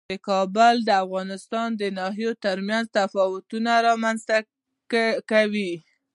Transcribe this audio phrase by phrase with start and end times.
[0.29, 4.37] کابل د افغانستان د ناحیو ترمنځ تفاوتونه رامنځ ته
[5.31, 5.71] کوي.